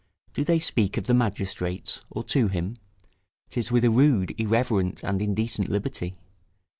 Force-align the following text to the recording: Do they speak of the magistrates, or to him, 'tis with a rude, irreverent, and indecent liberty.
Do 0.33 0.43
they 0.43 0.57
speak 0.57 0.97
of 0.97 1.05
the 1.05 1.13
magistrates, 1.13 2.01
or 2.09 2.23
to 2.23 2.47
him, 2.47 2.77
'tis 3.51 3.71
with 3.71 3.85
a 3.85 3.91
rude, 3.91 4.33
irreverent, 4.41 5.03
and 5.03 5.21
indecent 5.21 5.69
liberty. 5.69 6.15